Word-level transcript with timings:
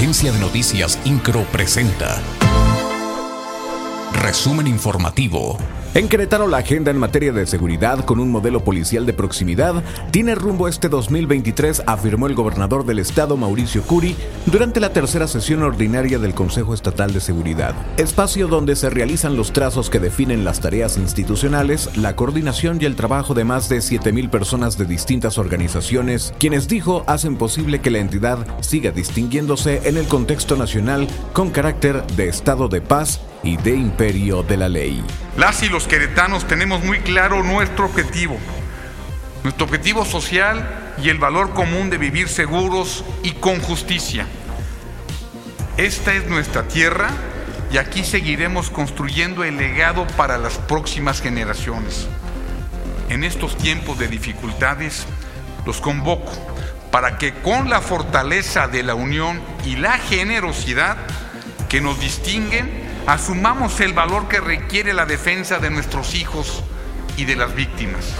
Agencia 0.00 0.32
de 0.32 0.38
Noticias 0.38 0.98
Incro 1.04 1.44
presenta. 1.52 2.22
Resumen 4.14 4.66
informativo 4.66 5.58
en 5.92 6.08
Querétaro, 6.08 6.46
la 6.46 6.58
agenda 6.58 6.92
en 6.92 6.98
materia 6.98 7.32
de 7.32 7.46
seguridad 7.46 8.04
con 8.04 8.20
un 8.20 8.30
modelo 8.30 8.62
policial 8.62 9.06
de 9.06 9.12
proximidad 9.12 9.82
tiene 10.12 10.36
rumbo 10.36 10.68
este 10.68 10.88
2023, 10.88 11.82
afirmó 11.86 12.28
el 12.28 12.34
gobernador 12.34 12.86
del 12.86 13.00
estado, 13.00 13.36
Mauricio 13.36 13.82
Curi, 13.82 14.14
durante 14.46 14.78
la 14.78 14.92
tercera 14.92 15.26
sesión 15.26 15.62
ordinaria 15.62 16.20
del 16.20 16.32
Consejo 16.32 16.74
Estatal 16.74 17.12
de 17.12 17.20
Seguridad, 17.20 17.74
espacio 17.96 18.46
donde 18.46 18.76
se 18.76 18.88
realizan 18.88 19.36
los 19.36 19.52
trazos 19.52 19.90
que 19.90 19.98
definen 19.98 20.44
las 20.44 20.60
tareas 20.60 20.96
institucionales, 20.96 21.96
la 21.96 22.14
coordinación 22.14 22.78
y 22.80 22.84
el 22.84 22.94
trabajo 22.94 23.34
de 23.34 23.44
más 23.44 23.68
de 23.68 23.78
7.000 23.78 24.30
personas 24.30 24.78
de 24.78 24.84
distintas 24.84 25.38
organizaciones, 25.38 26.32
quienes 26.38 26.68
dijo 26.68 27.02
hacen 27.08 27.36
posible 27.36 27.80
que 27.80 27.90
la 27.90 27.98
entidad 27.98 28.46
siga 28.60 28.92
distinguiéndose 28.92 29.88
en 29.88 29.96
el 29.96 30.06
contexto 30.06 30.56
nacional 30.56 31.08
con 31.32 31.50
carácter 31.50 32.06
de 32.16 32.28
estado 32.28 32.68
de 32.68 32.80
paz 32.80 33.20
y 33.42 33.56
de 33.56 33.74
imperio 33.74 34.42
de 34.42 34.56
la 34.56 34.68
ley. 34.68 35.04
Las 35.36 35.62
y 35.62 35.68
los 35.68 35.86
queretanos 35.86 36.46
tenemos 36.46 36.82
muy 36.84 37.00
claro 37.00 37.42
nuestro 37.42 37.86
objetivo, 37.86 38.38
nuestro 39.42 39.64
objetivo 39.64 40.04
social 40.04 40.94
y 41.02 41.08
el 41.08 41.18
valor 41.18 41.54
común 41.54 41.90
de 41.90 41.98
vivir 41.98 42.28
seguros 42.28 43.04
y 43.22 43.32
con 43.32 43.60
justicia. 43.60 44.26
Esta 45.76 46.12
es 46.14 46.26
nuestra 46.26 46.68
tierra 46.68 47.10
y 47.72 47.78
aquí 47.78 48.04
seguiremos 48.04 48.70
construyendo 48.70 49.44
el 49.44 49.56
legado 49.56 50.06
para 50.16 50.36
las 50.38 50.58
próximas 50.58 51.20
generaciones. 51.20 52.08
En 53.08 53.24
estos 53.24 53.56
tiempos 53.56 53.98
de 53.98 54.08
dificultades, 54.08 55.06
los 55.64 55.80
convoco 55.80 56.32
para 56.90 57.18
que 57.18 57.34
con 57.34 57.70
la 57.70 57.80
fortaleza 57.80 58.66
de 58.66 58.82
la 58.82 58.94
unión 58.94 59.40
y 59.64 59.76
la 59.76 59.98
generosidad 59.98 60.96
que 61.68 61.80
nos 61.80 62.00
distinguen, 62.00 62.89
asumamos 63.12 63.80
el 63.80 63.92
valor 63.92 64.28
que 64.28 64.40
requiere 64.40 64.92
la 64.94 65.04
defensa 65.04 65.58
de 65.58 65.68
nuestros 65.68 66.14
hijos 66.14 66.62
y 67.16 67.24
de 67.24 67.34
las 67.34 67.54
víctimas. 67.56 68.14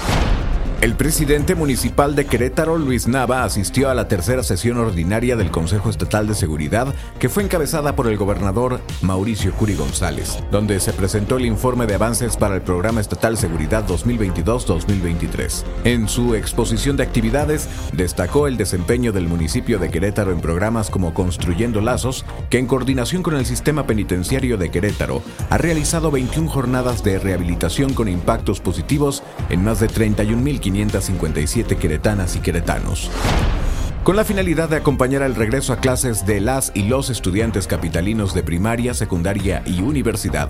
El 0.81 0.95
presidente 0.95 1.55
municipal 1.55 2.17
de 2.17 2.25
Querétaro, 2.25 2.79
Luis 2.79 3.07
Nava, 3.07 3.45
asistió 3.45 3.91
a 3.91 3.95
la 3.95 4.09
tercera 4.09 4.43
sesión 4.43 4.79
ordinaria 4.79 5.37
del 5.37 5.51
Consejo 5.51 5.91
Estatal 5.91 6.27
de 6.27 6.35
Seguridad, 6.35 6.95
que 7.19 7.29
fue 7.29 7.43
encabezada 7.43 7.95
por 7.95 8.07
el 8.07 8.17
gobernador 8.17 8.81
Mauricio 9.03 9.53
Curi 9.53 9.75
González, 9.75 10.39
donde 10.51 10.81
se 10.81 10.95
presentó 10.95 11.37
el 11.37 11.45
informe 11.45 11.87
de 11.87 11.97
avances 11.97 12.39
para 12.39 12.55
el 12.55 12.63
Programa 12.63 13.03
Estatal 13.03 13.37
Seguridad 13.37 13.87
2022-2023. 13.87 15.65
En 15.85 16.09
su 16.09 16.35
exposición 16.35 16.97
de 16.97 17.03
actividades, 17.03 17.69
destacó 17.93 18.47
el 18.47 18.57
desempeño 18.57 19.13
del 19.13 19.29
municipio 19.29 19.79
de 19.79 19.91
Querétaro 19.91 20.33
en 20.33 20.41
programas 20.41 20.89
como 20.89 21.13
Construyendo 21.13 21.83
Lazos, 21.83 22.25
que 22.49 22.57
en 22.57 22.67
coordinación 22.67 23.23
con 23.23 23.37
el 23.37 23.45
Sistema 23.45 23.87
Penitenciario 23.87 24.57
de 24.57 24.71
Querétaro 24.71 25.23
ha 25.51 25.59
realizado 25.59 26.11
21 26.11 26.49
jornadas 26.49 27.05
de 27.05 27.19
rehabilitación 27.19 27.93
con 27.93 28.09
impactos 28.09 28.61
positivos 28.61 29.23
en 29.51 29.63
más 29.63 29.79
de 29.79 29.89
31.500 29.89 30.70
557 30.73 31.77
queretanas 31.77 32.37
y 32.37 32.41
queretanos. 32.41 33.11
Con 34.05 34.17
la 34.17 34.25
finalidad 34.25 34.69
de 34.69 34.77
acompañar 34.77 35.23
el 35.23 35.35
regreso 35.35 35.73
a 35.73 35.81
clases 35.81 36.25
de 36.27 36.41
las 36.41 36.73
y 36.75 36.85
los 36.85 37.11
estudiantes 37.11 37.67
capitalinos 37.67 38.35
de 38.35 38.43
primaria, 38.43 38.95
secundaria 38.95 39.63
y 39.67 39.83
universidad, 39.83 40.49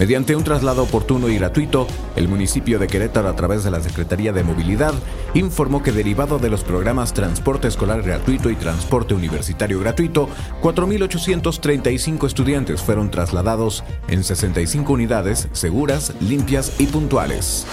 Mediante 0.00 0.34
un 0.34 0.44
traslado 0.44 0.82
oportuno 0.82 1.28
y 1.28 1.36
gratuito, 1.36 1.86
el 2.16 2.26
municipio 2.26 2.78
de 2.78 2.86
Querétaro, 2.86 3.28
a 3.28 3.36
través 3.36 3.64
de 3.64 3.70
la 3.70 3.82
Secretaría 3.82 4.32
de 4.32 4.42
Movilidad, 4.42 4.94
informó 5.34 5.82
que 5.82 5.92
derivado 5.92 6.38
de 6.38 6.48
los 6.48 6.64
programas 6.64 7.12
Transporte 7.12 7.68
Escolar 7.68 8.00
Gratuito 8.00 8.48
y 8.48 8.56
Transporte 8.56 9.12
Universitario 9.12 9.78
Gratuito, 9.78 10.30
4.835 10.62 12.26
estudiantes 12.26 12.80
fueron 12.80 13.10
trasladados 13.10 13.84
en 14.08 14.24
65 14.24 14.90
unidades 14.90 15.48
seguras, 15.52 16.14
limpias 16.18 16.80
y 16.80 16.86
puntuales. 16.86 17.66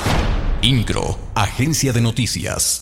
INCRO, 0.62 1.20
Agencia 1.36 1.94
de 1.94 2.02
Noticias. 2.02 2.76